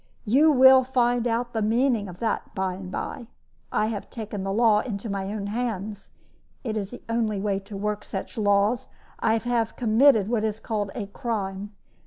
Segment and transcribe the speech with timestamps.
[0.25, 3.27] You will find out the meaning of that by and by.
[3.71, 6.09] I have taken the law into my own hands
[6.63, 10.89] it is the only way to work such laws I have committed what is called
[10.95, 11.75] a crime.